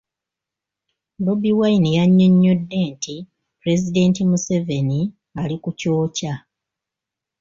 [1.23, 3.15] Bobi Wine yannyonnyodde nti
[3.59, 4.99] Pulezidenti Museveni
[5.41, 6.33] ali ku kyokya